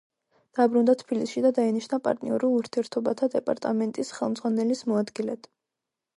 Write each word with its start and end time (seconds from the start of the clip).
დაბრუნდა 0.59 0.95
თბილისში 1.01 1.43
და 1.45 1.51
დაინიშნა 1.57 1.99
პარტნიორულ 2.07 2.57
ურთიერთობათა 2.61 3.31
დეპარტამენტის 3.37 4.13
ხელმძღვანელის 4.19 4.85
მოადგილედ. 4.95 5.55